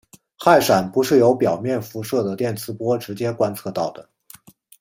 [0.39, 4.09] 氦闪不是由表面辐射的电磁波直接观测到的。